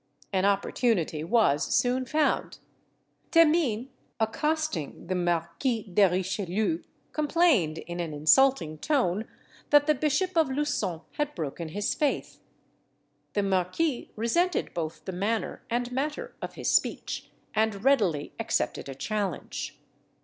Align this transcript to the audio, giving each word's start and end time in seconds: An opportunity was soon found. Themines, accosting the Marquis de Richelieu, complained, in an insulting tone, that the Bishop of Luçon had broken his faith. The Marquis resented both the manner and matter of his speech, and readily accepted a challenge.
An 0.33 0.45
opportunity 0.45 1.23
was 1.23 1.63
soon 1.63 2.07
found. 2.07 2.57
Themines, 3.31 3.89
accosting 4.19 5.05
the 5.05 5.13
Marquis 5.13 5.91
de 5.93 6.09
Richelieu, 6.09 6.81
complained, 7.11 7.77
in 7.77 7.99
an 7.99 8.11
insulting 8.11 8.79
tone, 8.79 9.27
that 9.69 9.85
the 9.85 9.93
Bishop 9.93 10.35
of 10.35 10.47
Luçon 10.49 11.03
had 11.17 11.35
broken 11.35 11.69
his 11.69 11.93
faith. 11.93 12.39
The 13.33 13.43
Marquis 13.43 14.09
resented 14.15 14.73
both 14.73 15.05
the 15.05 15.11
manner 15.11 15.61
and 15.69 15.91
matter 15.91 16.33
of 16.41 16.55
his 16.55 16.71
speech, 16.71 17.29
and 17.53 17.83
readily 17.85 18.33
accepted 18.39 18.89
a 18.89 18.95
challenge. 18.95 19.77